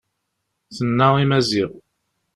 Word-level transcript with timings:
Tenna 0.75 1.07
i 1.23 1.25
Maziɣ. 1.29 1.71